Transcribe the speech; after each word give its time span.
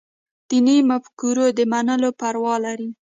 دیني 0.49 0.77
مفکورو 0.91 1.45
د 1.57 1.59
منلو 1.71 2.09
پروا 2.19 2.55
لري. 2.65 2.89